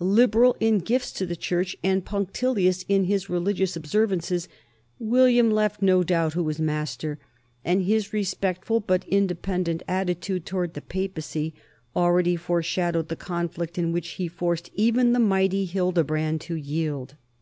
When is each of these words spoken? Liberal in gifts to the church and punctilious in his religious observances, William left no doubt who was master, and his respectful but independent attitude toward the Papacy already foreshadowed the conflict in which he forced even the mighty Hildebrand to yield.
Liberal 0.00 0.56
in 0.58 0.78
gifts 0.78 1.12
to 1.12 1.26
the 1.26 1.36
church 1.36 1.76
and 1.84 2.02
punctilious 2.02 2.82
in 2.88 3.04
his 3.04 3.28
religious 3.28 3.76
observances, 3.76 4.48
William 4.98 5.50
left 5.50 5.82
no 5.82 6.02
doubt 6.02 6.32
who 6.32 6.42
was 6.42 6.58
master, 6.58 7.18
and 7.62 7.82
his 7.82 8.10
respectful 8.10 8.80
but 8.80 9.06
independent 9.06 9.82
attitude 9.86 10.46
toward 10.46 10.72
the 10.72 10.80
Papacy 10.80 11.52
already 11.94 12.36
foreshadowed 12.36 13.08
the 13.08 13.16
conflict 13.16 13.76
in 13.76 13.92
which 13.92 14.12
he 14.12 14.28
forced 14.28 14.70
even 14.72 15.12
the 15.12 15.20
mighty 15.20 15.66
Hildebrand 15.66 16.40
to 16.40 16.54
yield. 16.54 17.16